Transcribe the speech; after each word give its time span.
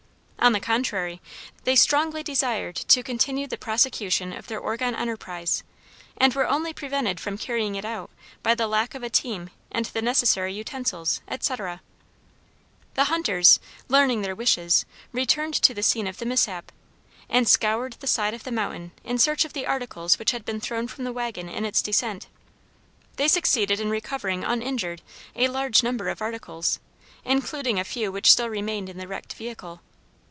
On 0.43 0.53
the 0.53 0.59
contrary, 0.59 1.21
they 1.65 1.75
strongly 1.75 2.23
desired 2.23 2.75
to 2.75 3.03
continue 3.03 3.45
the 3.45 3.59
prosecution 3.59 4.33
of 4.33 4.47
their 4.47 4.57
Oregon 4.59 4.95
enterprise, 4.95 5.61
and 6.17 6.33
were 6.33 6.47
only 6.47 6.73
prevented 6.73 7.19
from 7.19 7.37
carrying 7.37 7.75
it 7.75 7.85
out 7.85 8.09
by 8.41 8.55
the 8.55 8.65
lack 8.67 8.95
of 8.95 9.03
a 9.03 9.09
team 9.11 9.51
and 9.71 9.85
the 9.85 10.01
necessary 10.01 10.51
utensils, 10.51 11.21
etc. 11.27 11.79
The 12.95 13.03
hunters, 13.03 13.59
learning 13.87 14.23
their 14.23 14.33
wishes, 14.33 14.83
returned 15.11 15.53
to 15.61 15.75
the 15.75 15.83
scene 15.83 16.07
of 16.07 16.17
the 16.17 16.25
mishap, 16.25 16.71
and 17.29 17.47
scoured 17.47 17.93
the 17.99 18.07
side 18.07 18.33
of 18.33 18.43
the 18.43 18.51
mountain 18.51 18.93
in 19.03 19.19
search 19.19 19.45
of 19.45 19.53
the 19.53 19.67
articles 19.67 20.17
which 20.17 20.31
had 20.31 20.43
been 20.43 20.59
thrown 20.59 20.87
from 20.87 21.03
the 21.03 21.13
wagon 21.13 21.49
in 21.49 21.65
its 21.65 21.83
descent. 21.83 22.25
They 23.17 23.27
succeeded 23.27 23.79
in 23.79 23.91
recovering 23.91 24.43
uninjured 24.43 25.03
a 25.35 25.49
large 25.49 25.83
number 25.83 26.09
of 26.09 26.19
articles, 26.19 26.79
including 27.23 27.79
a 27.79 27.83
few 27.83 28.11
which 28.11 28.31
still 28.31 28.49
remained 28.49 28.89
in 28.89 28.97
the 28.97 29.07
wrecked 29.07 29.33
vehicle. 29.35 29.81